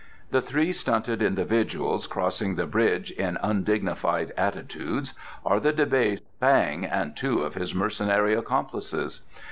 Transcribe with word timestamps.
"The 0.31 0.41
three 0.41 0.73
stunted 0.73 1.21
individuals 1.21 2.07
crossing 2.07 2.55
the 2.55 2.65
bridge 2.65 3.11
in 3.11 3.37
undignified 3.43 4.31
attitudes 4.35 5.13
are 5.45 5.59
the 5.59 5.71
debased 5.71 6.23
Fang 6.39 6.83
and 6.85 7.15
two 7.15 7.43
of 7.43 7.53
his 7.53 7.75
mercenary 7.75 8.33
accomplices. 8.33 9.21